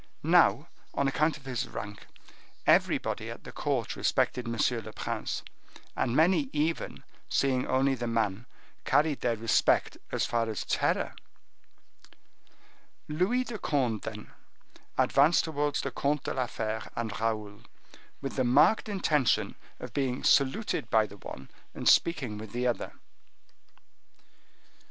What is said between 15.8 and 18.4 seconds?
the Comte de la Fere and Raoul, with